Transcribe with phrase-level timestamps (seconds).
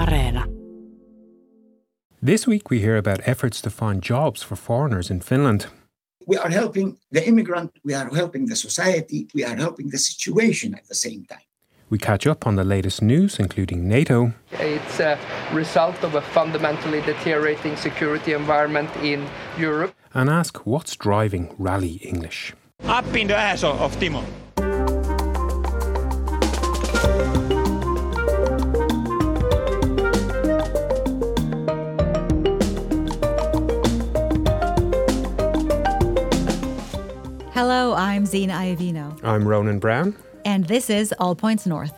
[0.00, 0.44] Areena.
[2.22, 5.66] This week we hear about efforts to find jobs for foreigners in Finland.
[6.26, 10.74] We are helping the immigrant, we are helping the society, we are helping the situation
[10.74, 11.40] at the same time.
[11.88, 15.16] We catch up on the latest news, including NATO, It's a
[15.54, 19.24] result of a fundamentally deteriorating security environment in
[19.56, 19.94] Europe.
[20.14, 22.54] and ask what's driving rally English.
[22.86, 24.24] Up in the ass of, of Timo.
[38.16, 40.16] I'm Zena Iovino, I'm Ronan Browne.
[40.42, 41.92] and this is All Points North.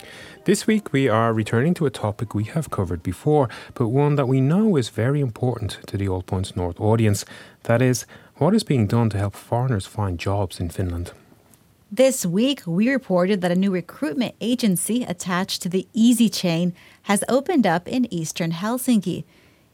[0.46, 4.26] This week we are returning to a topic we have covered before, but one that
[4.26, 7.24] we know is very important to the All Points North audience.
[7.62, 8.04] That is,
[8.38, 11.12] what is being done to help foreigners find jobs in Finland?
[11.92, 17.22] This week, we reported that a new recruitment agency attached to the Easy Chain has
[17.28, 19.22] opened up in eastern Helsinki.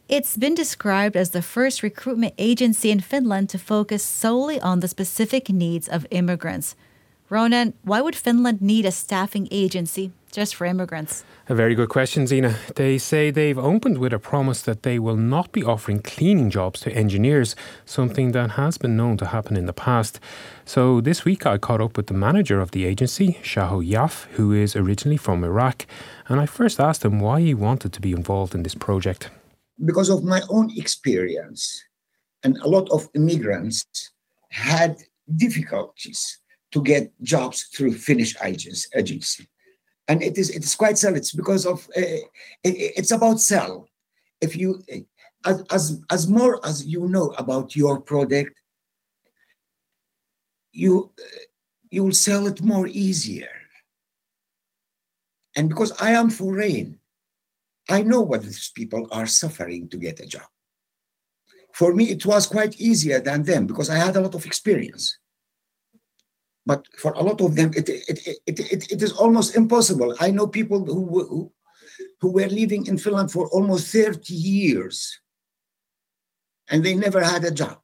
[0.06, 4.88] It's been described as the first recruitment agency in Finland to focus solely on the
[4.88, 6.76] specific needs of immigrants.
[7.30, 11.24] Ronan, why would Finland need a staffing agency just for immigrants?
[11.48, 12.54] A very good question, Zena.
[12.74, 16.80] They say they've opened with a promise that they will not be offering cleaning jobs
[16.80, 20.20] to engineers, something that has been known to happen in the past.
[20.66, 24.52] So this week I caught up with the manager of the agency, Shaho Yaf, who
[24.52, 25.86] is originally from Iraq,
[26.28, 29.30] and I first asked him why he wanted to be involved in this project.
[29.82, 31.82] Because of my own experience,
[32.44, 33.84] and a lot of immigrants
[34.50, 34.96] had
[35.36, 36.38] difficulties
[36.72, 39.48] to get jobs through Finnish agency.
[40.06, 41.16] And it is it is quite sad.
[41.16, 42.00] It's because of uh,
[42.62, 43.88] it- it's about sell.
[44.40, 44.82] If you
[45.44, 48.54] as, as as more as you know about your product,
[50.72, 51.10] you
[51.90, 53.50] you will sell it more easier.
[55.56, 56.98] And because I am foreign,
[57.88, 60.48] I know what these people are suffering to get a job.
[61.74, 65.18] For me, it was quite easier than them because I had a lot of experience.
[66.64, 70.14] But for a lot of them, it, it, it, it, it, is almost impossible.
[70.18, 71.52] I know people who, who,
[72.20, 75.20] who were living in Finland for almost 30 years
[76.70, 77.78] and they never had a job.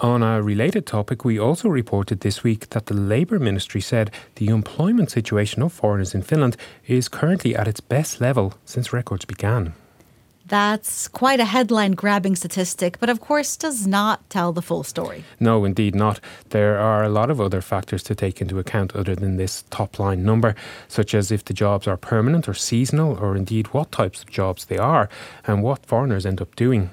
[0.00, 4.48] On a related topic, we also reported this week that the Labour Ministry said the
[4.48, 6.56] employment situation of foreigners in Finland
[6.86, 9.74] is currently at its best level since records began.
[10.46, 15.22] That's quite a headline grabbing statistic, but of course does not tell the full story.
[15.38, 16.18] No, indeed not.
[16.48, 19.98] There are a lot of other factors to take into account other than this top
[19.98, 20.54] line number,
[20.88, 24.64] such as if the jobs are permanent or seasonal, or indeed what types of jobs
[24.64, 25.10] they are,
[25.46, 26.88] and what foreigners end up doing.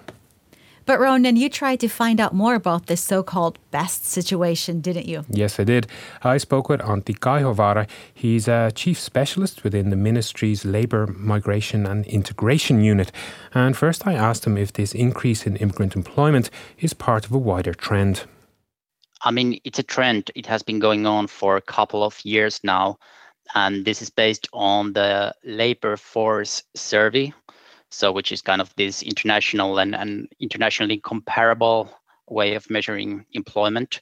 [0.87, 5.05] But Ronan, you tried to find out more about this so called best situation, didn't
[5.05, 5.25] you?
[5.29, 5.85] Yes, I did.
[6.23, 7.89] I spoke with Antti Kaihovaara.
[8.13, 13.11] He's a chief specialist within the ministry's Labour, Migration and Integration Unit.
[13.53, 16.49] And first, I asked him if this increase in immigrant employment
[16.79, 18.23] is part of a wider trend.
[19.23, 20.31] I mean, it's a trend.
[20.35, 22.97] It has been going on for a couple of years now.
[23.55, 27.33] And this is based on the labor force survey.
[27.89, 31.89] So, which is kind of this international and, and internationally comparable
[32.29, 34.01] way of measuring employment.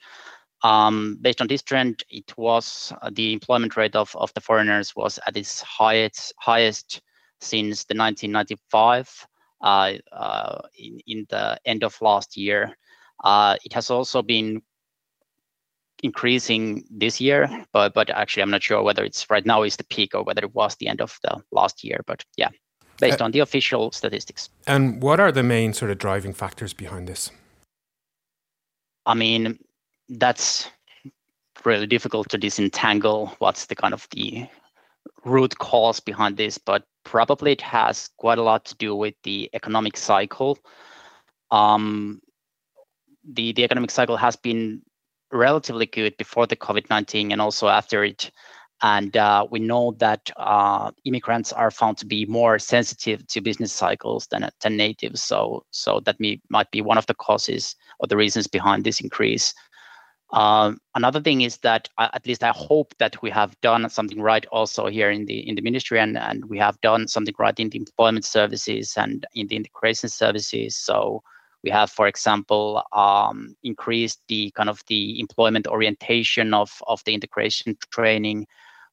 [0.64, 4.96] Um, based on this trend, it was uh, the employment rate of, of the foreigners
[4.96, 7.02] was at its highest highest
[7.40, 9.28] since the 1995
[9.62, 12.76] uh, uh, in, in the end of last year.
[13.24, 14.62] Uh, it has also been
[16.04, 19.84] increasing this year, but but actually I'm not sure whether it's right now is the
[19.86, 22.02] peak or whether it was the end of the last year.
[22.06, 22.50] But yeah,
[23.00, 24.50] based on the official statistics.
[24.68, 27.32] And what are the main sort of driving factors behind this?
[29.06, 29.60] I mean,
[30.10, 30.70] that's
[31.64, 34.48] really difficult to disentangle what's the kind of the
[35.24, 39.50] root cause behind this, but probably it has quite a lot to do with the
[39.54, 40.58] economic cycle.
[41.52, 42.22] Um,
[43.24, 44.82] the the economic cycle has been
[45.32, 48.32] relatively good before the COVID nineteen and also after it,
[48.82, 53.72] and uh, we know that uh, immigrants are found to be more sensitive to business
[53.72, 55.24] cycles than than natives.
[55.24, 59.00] So so that may, might be one of the causes or the reasons behind this
[59.00, 59.54] increase.
[60.34, 64.20] Um, another thing is that uh, at least I hope that we have done something
[64.22, 67.58] right also here in the in the ministry and, and we have done something right
[67.60, 70.76] in the employment services and in the integration services.
[70.76, 71.22] So
[71.66, 77.14] we have, for example, um, increased the kind of the employment orientation of, of the
[77.14, 78.46] integration training.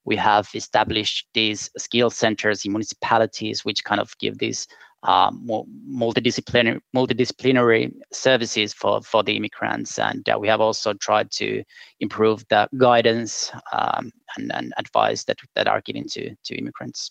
[0.05, 4.67] We have established these skill centers in municipalities, which kind of give these
[5.05, 11.63] more multidisciplinary multidisciplinary services for for the immigrants, and uh, we have also tried to
[12.01, 17.11] improve the guidance um, and, and advice that that are given to to immigrants.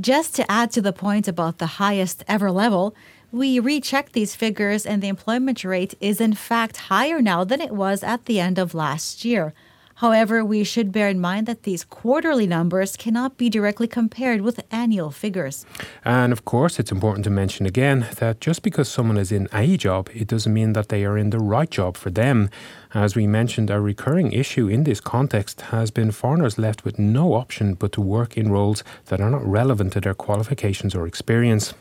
[0.00, 2.94] Just to add to the point about the highest ever level,
[3.32, 7.72] we rechecked these figures and the employment rate is in fact higher now than it
[7.72, 9.52] was at the end of last year.
[10.00, 14.64] However, we should bear in mind that these quarterly numbers cannot be directly compared with
[14.70, 15.66] annual figures.
[16.06, 19.76] And of course, it's important to mention again that just because someone is in a
[19.76, 22.48] job, it doesn't mean that they are in the right job for them.
[22.94, 27.34] As we mentioned, a recurring issue in this context has been foreigners left with no
[27.34, 31.74] option but to work in roles that are not relevant to their qualifications or experience.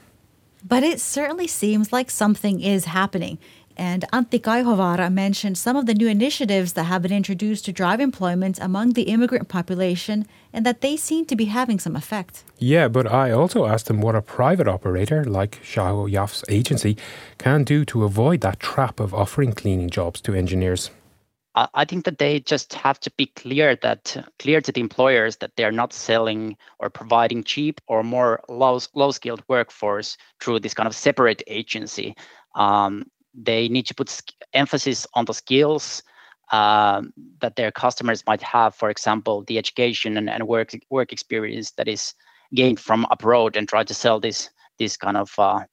[0.68, 3.38] But it certainly seems like something is happening.
[3.80, 8.02] And Antti Kaihovaara mentioned some of the new initiatives that have been introduced to drive
[8.02, 12.44] employment among the immigrant population and that they seem to be having some effect.
[12.58, 16.98] Yeah, but I also asked him what a private operator like Shao Yaf's agency
[17.38, 20.92] can do to avoid that trap of offering cleaning jobs to engineers.
[21.56, 25.56] I think that they just have to be clear that clear to the employers that
[25.56, 30.88] they're not selling or providing cheap or more low low skilled workforce through this kind
[30.88, 32.16] of separate agency.
[32.56, 34.22] Um, they need to put
[34.54, 36.04] emphasis on the skills
[36.52, 38.76] um, that their customers might have.
[38.76, 42.14] For example, the education and, and work work experience that is
[42.56, 45.64] gained from abroad, and try to sell this this kind of uh,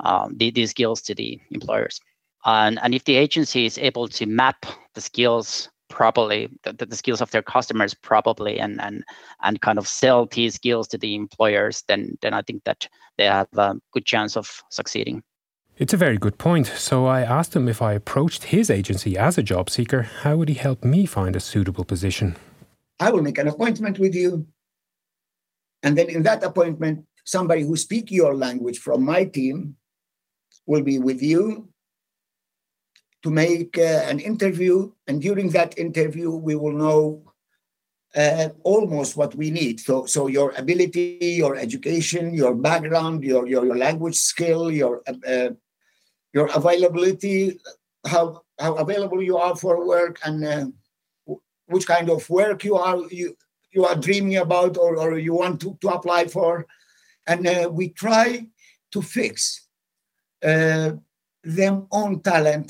[0.00, 2.00] um, the, these skills to the employers.
[2.44, 7.20] And, and if the agency is able to map the skills properly, the, the skills
[7.20, 9.04] of their customers properly, and and
[9.42, 12.88] and kind of sell these skills to the employers, then then I think that
[13.18, 15.22] they have a good chance of succeeding.
[15.78, 16.66] It's a very good point.
[16.68, 20.48] So I asked him if I approached his agency as a job seeker, how would
[20.48, 22.34] he help me find a suitable position?
[22.98, 24.46] I will make an appointment with you.
[25.82, 29.76] And then in that appointment, somebody who speaks your language from my team
[30.64, 31.68] will be with you
[33.22, 34.92] to make uh, an interview.
[35.06, 37.34] And during that interview, we will know
[38.16, 39.80] uh, almost what we need.
[39.80, 45.50] So, so your ability, your education, your background, your your, your language skill, your uh,
[46.36, 47.58] your availability,
[48.12, 48.24] how
[48.58, 50.66] how available you are for work, and uh,
[51.72, 53.28] which kind of work you are you
[53.76, 56.66] you are dreaming about or, or you want to, to apply for,
[57.26, 58.26] and uh, we try
[58.92, 59.66] to fix
[60.50, 60.90] uh,
[61.42, 62.68] them own talent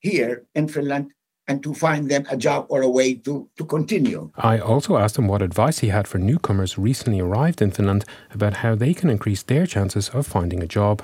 [0.00, 1.06] here in Finland
[1.48, 4.30] and to find them a job or a way to, to continue.
[4.36, 8.04] I also asked him what advice he had for newcomers recently arrived in Finland
[8.34, 11.02] about how they can increase their chances of finding a job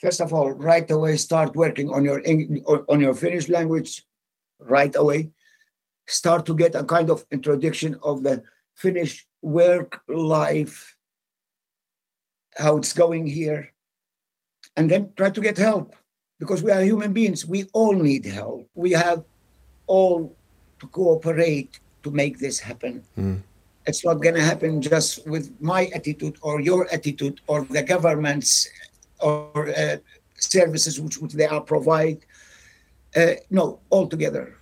[0.00, 2.22] first of all, right away start working on your
[2.88, 4.04] on your Finnish language
[4.58, 5.30] right away.
[6.06, 8.42] Start to get a kind of introduction of the
[8.76, 10.96] Finnish work life,
[12.56, 13.72] how it's going here,
[14.76, 15.94] and then try to get help
[16.38, 17.44] because we are human beings.
[17.44, 18.68] We all need help.
[18.74, 19.24] We have
[19.86, 20.36] all
[20.80, 23.02] to cooperate to make this happen.
[23.18, 23.42] Mm.
[23.86, 28.68] It's not going to happen just with my attitude or your attitude or the government's
[29.20, 29.96] or uh,
[30.36, 32.18] services which, which they are provide.
[33.16, 34.54] Uh, no, altogether.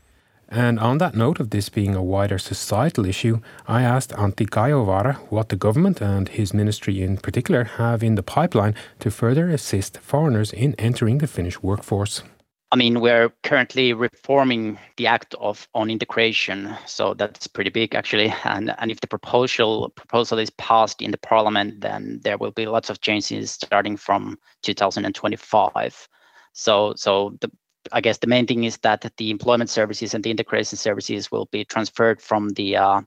[0.49, 5.17] And on that note of this being a wider societal issue, I asked Antti Kaihovaara
[5.29, 9.99] what the government and his ministry in particular have in the pipeline to further assist
[9.99, 12.23] foreigners in entering the Finnish workforce.
[12.73, 18.35] I mean, we're currently reforming the Act of on Integration, so that's pretty big actually.
[18.45, 22.67] And and if the proposal proposal is passed in the Parliament, then there will be
[22.67, 26.09] lots of changes starting from 2025.
[26.53, 27.51] So so the
[27.93, 31.47] I guess the main thing is that the employment services and the integration services will
[31.53, 33.03] be transferred from the uh,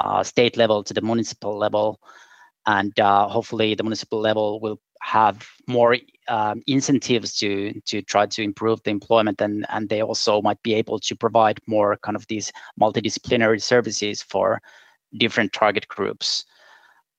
[0.00, 2.00] uh, state level to the municipal level,
[2.66, 8.42] and uh, hopefully the municipal level will have more um, incentives to to try to
[8.42, 12.26] improve the employment and and they also might be able to provide more kind of
[12.28, 14.62] these multidisciplinary services for
[15.18, 16.46] different target groups.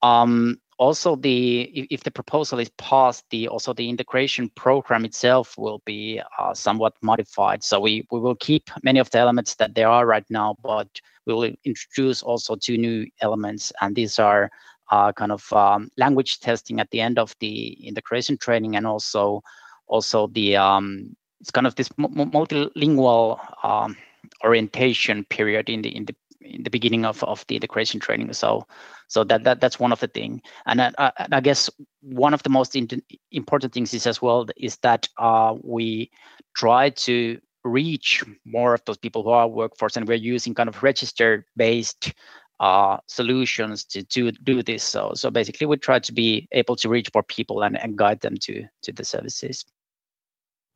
[0.02, 1.62] Um, also the
[1.92, 6.94] if, the proposal is passed the also the integration program itself will be uh, somewhat
[7.04, 7.64] modified.
[7.64, 10.90] So we we will keep many of the elements that there are right now but
[11.28, 14.50] we will introduce also two new elements and these are
[14.92, 19.42] uh, kind of um, language testing at the end of the integration training and also
[19.88, 23.96] also the um, it's kind of this m- multilingual um,
[24.44, 28.32] orientation period in the in the in the beginning of, of the integration training.
[28.34, 28.68] So
[29.08, 30.42] so that, that that's one of the thing.
[30.66, 31.70] And I, uh, I, I guess
[32.02, 32.88] one of the most in,
[33.32, 36.12] important things is as well is that uh, we
[36.56, 40.84] try to reach more of those people who are workforce and we're using kind of
[40.84, 42.14] register based
[42.60, 44.84] uh, solutions to, to do this.
[44.84, 48.22] So, so basically, we try to be able to reach more people and, and guide
[48.22, 49.66] them to, to the services.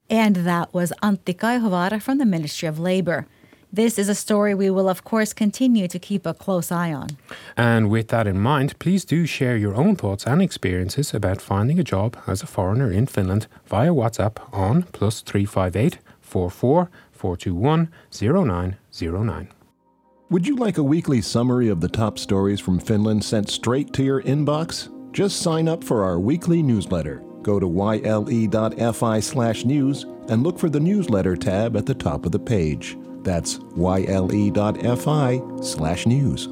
[0.10, 3.28] And that was Antti Kaihovaara from the Ministry of Labor.
[3.72, 7.10] This is a story we will, of course, continue to keep a close eye on.
[7.56, 11.78] And with that in mind, please do share your own thoughts and experiences about finding
[11.78, 19.59] a job as a foreigner in Finland via WhatsApp on plus 358 44 421 0909.
[20.32, 24.04] Would you like a weekly summary of the top stories from Finland sent straight to
[24.04, 24.88] your inbox?
[25.12, 27.24] Just sign up for our weekly newsletter.
[27.42, 32.32] Go to yle.fi slash news and look for the newsletter tab at the top of
[32.32, 32.96] the page.
[33.24, 36.48] That's yle.fi slash news.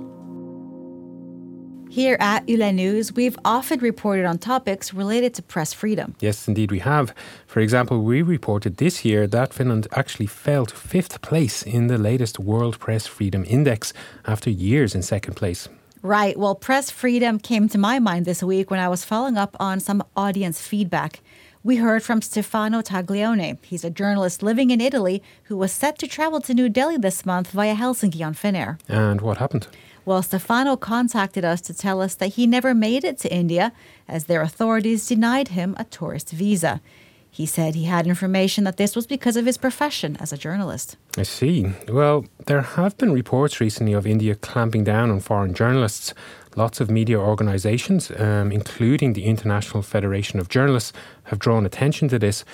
[1.97, 6.13] Here at Yle News, we've often reported on topics related to press freedom.
[6.19, 7.11] Yes, indeed, we have.
[7.47, 11.97] For example, we reported this year that Finland actually fell to fifth place in the
[11.97, 13.93] latest World Press Freedom Index
[14.25, 15.69] after years in second place.
[16.03, 16.37] Right.
[16.37, 19.79] Well, press freedom came to my mind this week when I was following up on
[19.79, 21.21] some audience feedback.
[21.63, 23.57] We heard from Stefano Taglione.
[23.65, 27.25] He's a journalist living in Italy who was set to travel to New Delhi this
[27.25, 28.77] month via Helsinki on Finnair.
[28.87, 29.67] And what happened?
[30.07, 33.73] Well, Stefano contacted us to tell us that he never made it to India
[34.07, 36.79] as their authorities denied him a tourist visa.
[37.29, 40.95] He said he had information that this was because of his profession as a journalist.
[41.17, 41.73] I see.
[41.89, 46.13] Well, there have been reports recently of India clamping down on foreign journalists.
[46.55, 50.93] Lots of media organizations, um, including the International Federation of Journalists,
[51.25, 52.45] have drawn attention to this.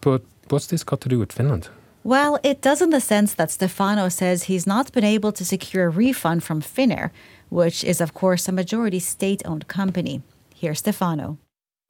[0.00, 1.68] But what's this got to do with Finland?
[2.04, 5.86] Well, it does in the sense that Stefano says he's not been able to secure
[5.86, 7.10] a refund from Finnair,
[7.48, 10.22] which is, of course, a majority state owned company.
[10.54, 11.38] Here's Stefano.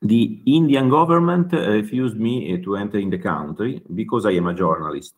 [0.02, 4.49] The Indian government uh, refused me uh, to enter in the country because I am
[4.49, 5.14] a journalist.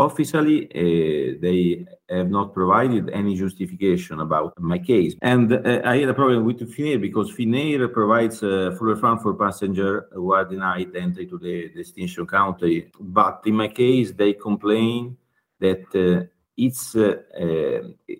[0.00, 5.14] Officially, uh, they have not provided any justification about my case.
[5.20, 9.34] And uh, I had a problem with Finnair because Finnair provides a full refund for
[9.34, 12.90] passengers who are denied entry to the destination country.
[12.98, 15.18] But in my case, they complain
[15.58, 16.24] that uh,
[16.56, 16.96] it's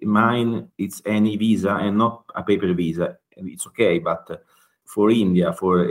[0.03, 3.17] mine, it's any visa and not a paper visa.
[3.37, 4.45] It's okay, but
[4.85, 5.87] for India, for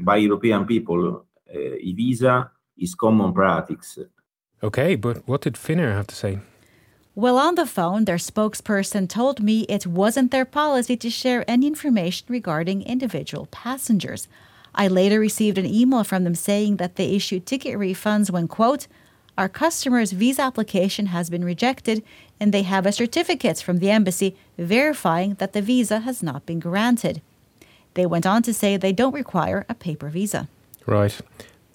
[0.00, 3.98] by European people, a visa is common practice
[4.62, 6.38] Okay, but what did Finnair have to say?
[7.14, 11.66] Well, on the phone, their spokesperson told me it wasn't their policy to share any
[11.66, 14.28] information regarding individual passengers.
[14.74, 18.86] I later received an email from them saying that they issued ticket refunds when, quote,
[19.38, 22.02] our customer's visa application has been rejected
[22.40, 26.60] and they have a certificate from the embassy verifying that the visa has not been
[26.60, 27.20] granted.
[27.94, 30.48] They went on to say they don't require a paper visa.
[30.86, 31.18] Right.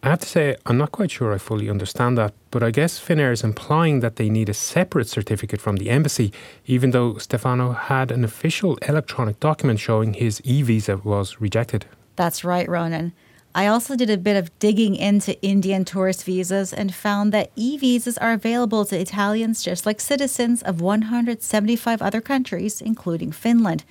[0.03, 2.99] I have to say, I'm not quite sure I fully understand that, but I guess
[2.99, 6.33] Finnair is implying that they need a separate certificate from the embassy,
[6.65, 11.85] even though Stefano had an official electronic document showing his e visa was rejected.
[12.15, 13.13] That's right, Ronan.
[13.53, 17.77] I also did a bit of digging into Indian tourist visas and found that e
[17.77, 23.83] visas are available to Italians just like citizens of 175 other countries, including Finland.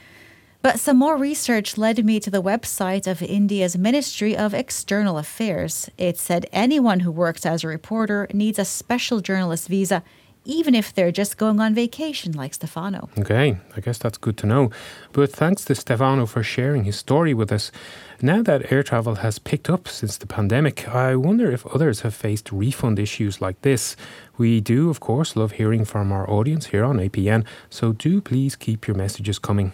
[0.63, 5.89] But some more research led me to the website of India's Ministry of External Affairs.
[5.97, 10.03] It said anyone who works as a reporter needs a special journalist visa,
[10.45, 13.09] even if they're just going on vacation like Stefano.
[13.19, 14.71] Okay, I guess that's good to know.
[15.13, 17.73] But thanks to Stefano for sharing his story with us.
[18.21, 22.15] Now that air travel has picked up since the pandemic, I wonder if others have
[22.15, 23.97] faced refund issues like this.
[24.37, 28.57] We do, of course, love hearing from our audience here on APN, so do please
[28.57, 29.73] keep your messages coming.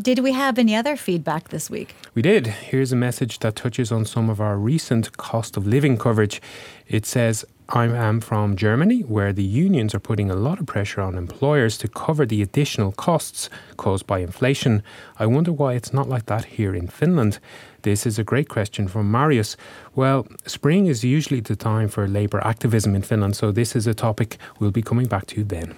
[0.00, 1.94] Did we have any other feedback this week?
[2.14, 2.46] We did.
[2.46, 6.42] Here's a message that touches on some of our recent cost of living coverage.
[6.86, 11.00] It says, I am from Germany, where the unions are putting a lot of pressure
[11.00, 13.48] on employers to cover the additional costs
[13.78, 14.82] caused by inflation.
[15.18, 17.38] I wonder why it's not like that here in Finland.
[17.80, 19.56] This is a great question from Marius.
[19.94, 23.94] Well, spring is usually the time for labour activism in Finland, so this is a
[23.94, 25.74] topic we'll be coming back to then.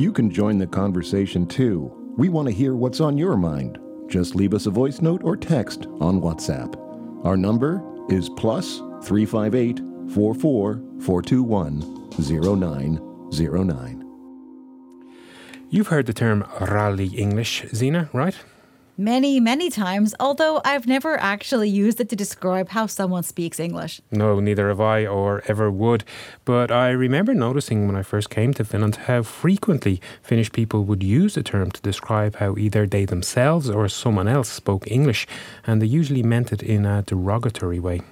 [0.00, 1.92] You can join the conversation too.
[2.16, 3.78] We want to hear what's on your mind.
[4.08, 6.74] Just leave us a voice note or text on WhatsApp.
[7.22, 9.80] Our number is plus 358
[10.14, 14.06] 44 421 0909.
[15.68, 18.38] You've heard the term rally English, Zena, right?
[19.00, 24.02] Many, many times, although I've never actually used it to describe how someone speaks English.
[24.10, 26.04] No, neither have I or ever would.
[26.44, 31.02] But I remember noticing when I first came to Finland how frequently Finnish people would
[31.02, 35.26] use the term to describe how either they themselves or someone else spoke English,
[35.66, 38.02] and they usually meant it in a derogatory way.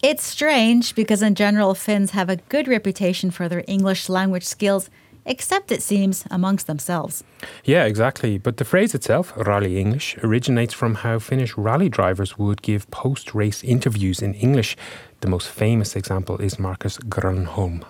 [0.00, 4.90] It's strange because, in general, Finns have a good reputation for their English language skills
[5.30, 7.24] except it seems amongst themselves.
[7.64, 8.36] Yeah, exactly.
[8.36, 13.34] But the phrase itself, rally English, originates from how Finnish rally drivers would give post
[13.34, 14.76] race interviews in English.
[15.20, 17.84] The most famous example is Marcus Grönholm.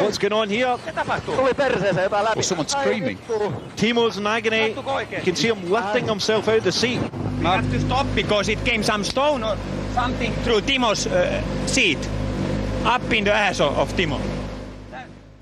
[0.00, 0.76] What's going on here?
[0.76, 3.18] Well, someone's screaming.
[3.76, 4.68] Timo's in agony.
[4.70, 7.00] You can see him lifting himself out of the seat.
[7.38, 9.56] We have to stop because it came some stone or
[9.94, 11.98] something through Timo's uh, seat,
[12.86, 14.20] up in the ass of, of Timo.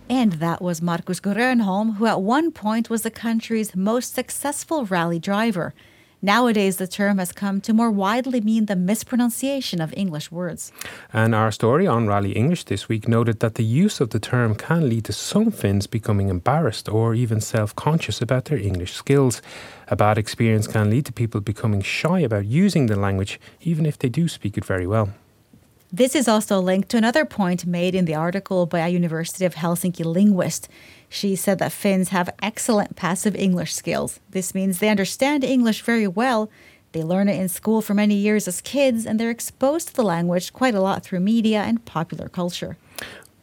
[0.08, 5.18] And that was Marcus Grönholm, who at one point was the country's most successful rally
[5.18, 5.74] driver.
[6.22, 10.72] Nowadays, the term has come to more widely mean the mispronunciation of English words.
[11.12, 14.54] And our story on Rally English this week noted that the use of the term
[14.54, 19.42] can lead to some Finns becoming embarrassed or even self conscious about their English skills.
[19.88, 23.98] A bad experience can lead to people becoming shy about using the language, even if
[23.98, 25.10] they do speak it very well.
[25.96, 29.54] This is also linked to another point made in the article by a University of
[29.54, 30.68] Helsinki linguist.
[31.08, 34.18] She said that Finns have excellent passive English skills.
[34.28, 36.50] This means they understand English very well.
[36.90, 40.02] They learn it in school for many years as kids, and they're exposed to the
[40.02, 42.76] language quite a lot through media and popular culture.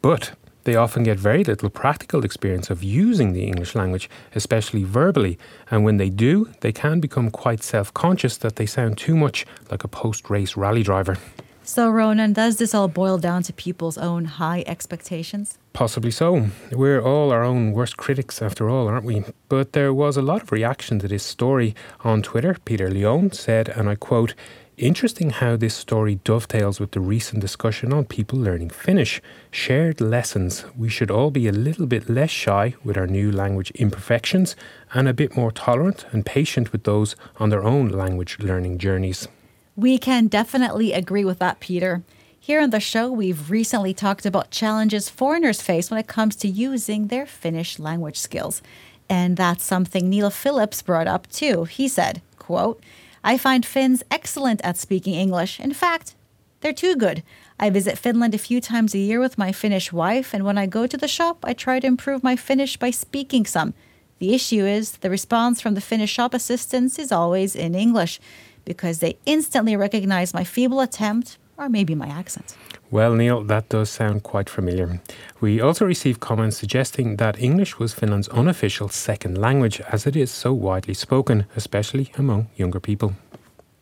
[0.02, 0.32] But
[0.64, 5.38] they often get very little practical experience of using the English language, especially verbally,
[5.70, 9.46] and when they do, they can become quite self conscious that they sound too much
[9.70, 11.16] like a post race rally driver.
[11.64, 15.58] So, Ronan, does this all boil down to people's own high expectations?
[15.72, 16.48] Possibly so.
[16.72, 19.24] We're all our own worst critics, after all, aren't we?
[19.48, 22.56] But there was a lot of reaction to this story on Twitter.
[22.64, 24.34] Peter Leone said, and I quote,
[24.76, 29.22] Interesting how this story dovetails with the recent discussion on people learning Finnish.
[29.52, 30.64] Shared lessons.
[30.76, 34.56] We should all be a little bit less shy with our new language imperfections
[34.92, 39.28] and a bit more tolerant and patient with those on their own language learning journeys.
[39.76, 42.02] We can definitely agree with that, Peter.
[42.38, 46.48] Here on the show, we've recently talked about challenges foreigners face when it comes to
[46.48, 48.60] using their Finnish language skills.
[49.08, 51.64] And that's something Neil Phillips brought up too.
[51.64, 52.82] He said, quote,
[53.24, 55.60] I find Finns excellent at speaking English.
[55.60, 56.16] In fact,
[56.60, 57.22] they're too good.
[57.58, 60.66] I visit Finland a few times a year with my Finnish wife, and when I
[60.66, 63.74] go to the shop, I try to improve my Finnish by speaking some.
[64.18, 68.20] The issue is the response from the Finnish shop assistants is always in English
[68.64, 72.56] because they instantly recognize my feeble attempt or maybe my accent.
[72.90, 75.00] Well, Neil, that does sound quite familiar.
[75.40, 80.30] We also received comments suggesting that English was Finland's unofficial second language as it is
[80.30, 83.14] so widely spoken, especially among younger people.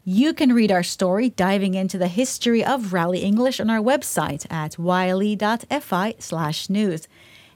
[0.04, 4.46] You can read our story diving into the history of Rally English on our website
[4.50, 5.48] at yle.fi/news.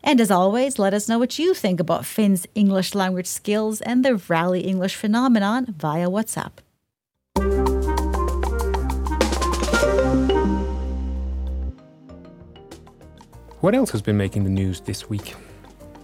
[0.03, 4.05] And as always, let us know what you think about Finn's English language skills and
[4.05, 6.64] the Rally English phenomenon via WhatsApp.
[13.65, 15.35] What else has been making the news this week?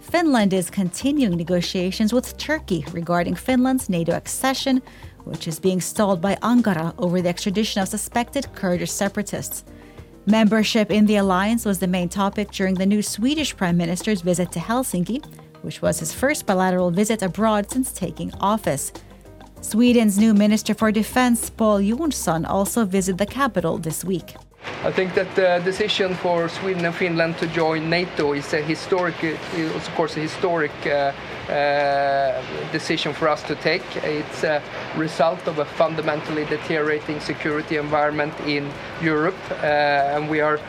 [0.01, 4.81] Finland is continuing negotiations with Turkey regarding Finland's NATO accession,
[5.25, 9.63] which is being stalled by Ankara over the extradition of suspected Kurdish separatists.
[10.25, 14.51] Membership in the alliance was the main topic during the new Swedish Prime Minister's visit
[14.53, 15.23] to Helsinki,
[15.61, 18.91] which was his first bilateral visit abroad since taking office.
[19.61, 24.33] Sweden's new Minister for Defense, Pål Jonson, also visited the capital this week.
[24.83, 29.15] I think that the decision for Sweden and Finland to join NATO is a historic,
[29.75, 31.11] of course, a historic uh,
[31.51, 33.83] uh, decision for us to take.
[33.97, 34.59] It's a
[34.97, 38.71] result of a fundamentally deteriorating security environment in
[39.03, 40.59] Europe, uh, and we are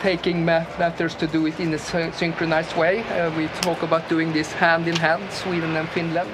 [0.00, 1.78] taking matters to do it in a
[2.12, 3.02] synchronized way.
[3.02, 6.28] Uh, we talk about doing this hand in hand, Sweden and Finland.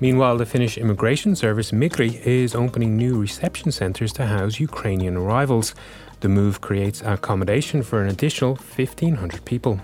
[0.00, 5.74] Meanwhile, the Finnish immigration service Migri is opening new reception centres to house Ukrainian arrivals.
[6.24, 9.78] The move creates accommodation for an additional 1,500 people.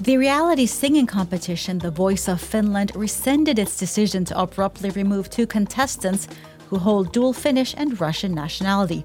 [0.00, 5.46] The reality singing competition, The Voice of Finland, rescinded its decision to abruptly remove two
[5.46, 6.26] contestants
[6.66, 9.04] who hold dual Finnish and Russian nationality.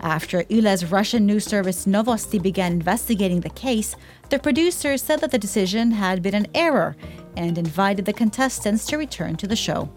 [0.00, 3.94] After Yle's Russian news service Novosti began investigating the case,
[4.30, 6.96] the producers said that the decision had been an error
[7.36, 9.90] and invited the contestants to return to the show.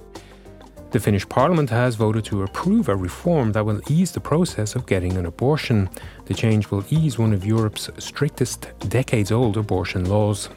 [0.94, 4.86] The Finnish parliament has voted to approve a reform that will ease the process of
[4.86, 5.90] getting an abortion.
[6.26, 10.50] The change will ease one of Europe's strictest decades old abortion laws.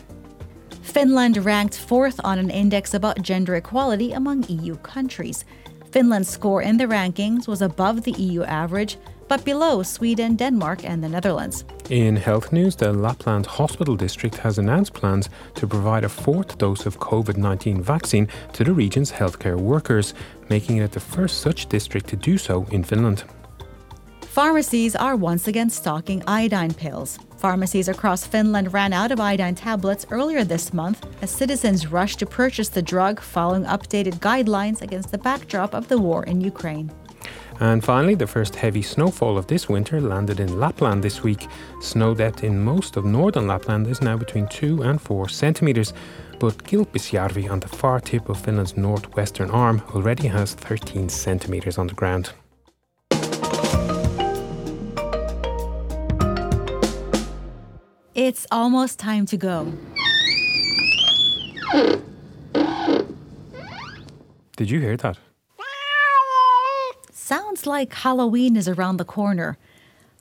[0.83, 5.47] Finland ranked fourth on an index about gender equality among EU countries.
[5.91, 11.03] Finland's score in the rankings was above the EU average, but below Sweden, Denmark, and
[11.03, 11.65] the Netherlands.
[11.91, 16.87] In health news, the Lapland Hospital District has announced plans to provide a fourth dose
[16.87, 20.15] of COVID 19 vaccine to the region's healthcare workers,
[20.49, 23.25] making it the first such district to do so in Finland.
[24.37, 27.19] Pharmacies are once again stocking iodine pills.
[27.39, 32.27] Pharmacies across Finland ran out of iodine tablets earlier this month as citizens rushed to
[32.27, 36.91] purchase the drug following updated guidelines against the backdrop of the war in Ukraine.
[37.61, 41.47] And finally, the first heavy snowfall of this winter landed in Lapland this week.
[41.81, 45.95] Snow depth in most of northern Lapland is now between 2 and 4 centimetres,
[46.39, 51.87] but Kilpisjärvi on the far tip of Finland's northwestern arm already has 13 centimetres on
[51.87, 52.33] the ground.
[58.15, 59.73] It's almost time to go.
[64.57, 65.19] Did you hear that?
[67.27, 69.59] Sounds like Halloween is around the corner.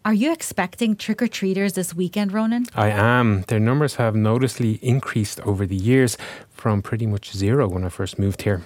[0.03, 2.65] Are you expecting trick or treaters this weekend, Ronan?
[2.73, 3.43] I am.
[3.43, 6.17] Their numbers have noticeably increased over the years
[6.49, 8.63] from pretty much zero when I first moved here.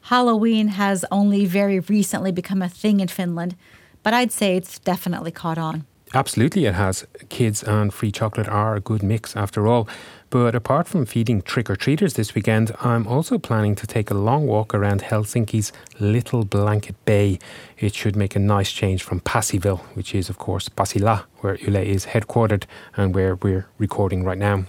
[0.00, 3.54] Halloween has only very recently become a thing in Finland,
[4.02, 5.84] but I'd say it's definitely caught on.
[6.14, 7.06] Absolutely, it has.
[7.28, 9.86] Kids and free chocolate are a good mix after all.
[10.30, 14.14] But apart from feeding trick or treaters this weekend, I'm also planning to take a
[14.14, 17.38] long walk around Helsinki's Little Blanket Bay.
[17.78, 21.76] It should make a nice change from Passiville, which is, of course, Pasila, where Yle
[21.76, 22.64] is headquartered
[22.94, 24.64] and where we're recording right now.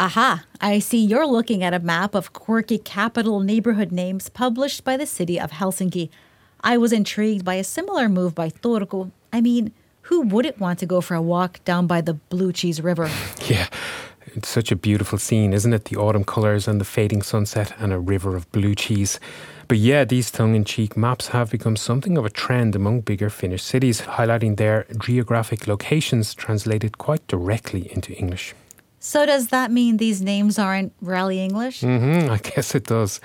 [0.00, 0.44] Aha!
[0.60, 5.06] I see you're looking at a map of quirky capital neighborhood names published by the
[5.06, 6.10] city of Helsinki.
[6.62, 9.12] I was intrigued by a similar move by Turku.
[9.32, 9.72] I mean,
[10.08, 13.08] who wouldn't want to go for a walk down by the Blue Cheese River?
[13.46, 13.66] Yeah,
[14.36, 15.84] it's such a beautiful scene, isn't it?
[15.86, 19.20] The autumn colours and the fading sunset and a river of blue cheese.
[19.68, 23.30] But yeah, these tongue in cheek maps have become something of a trend among bigger
[23.30, 28.54] Finnish cities, highlighting their geographic locations translated quite directly into English.
[29.00, 31.80] So, does that mean these names aren't really English?
[31.82, 33.20] Mm-hmm, I guess it does.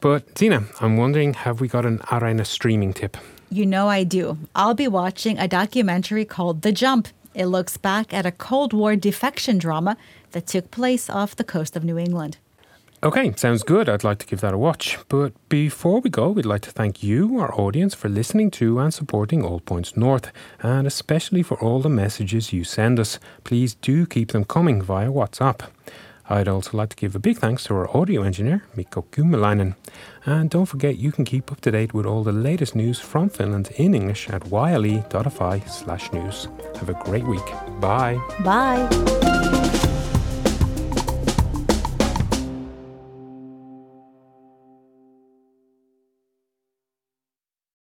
[0.00, 3.16] But Zena, I'm wondering have we got an Areena streaming tip?
[3.48, 4.38] You know I do.
[4.54, 7.08] I'll be watching a documentary called The Jump.
[7.34, 9.96] It looks back at a Cold War defection drama
[10.32, 12.38] that took place off the coast of New England.
[13.04, 13.88] Okay, sounds good.
[13.88, 14.96] I'd like to give that a watch.
[15.08, 18.94] But before we go, we'd like to thank you, our audience, for listening to and
[18.94, 23.18] supporting All Points North, and especially for all the messages you send us.
[23.42, 25.62] Please do keep them coming via WhatsApp.
[26.32, 29.74] I'd also like to give a big thanks to our audio engineer, Mikko Kymäläinen.
[30.24, 33.28] And don't forget, you can keep up to date with all the latest news from
[33.28, 36.48] Finland in English at yle.fi slash news.
[36.76, 37.44] Have a great week.
[37.80, 38.18] Bye.
[38.42, 39.60] Bye.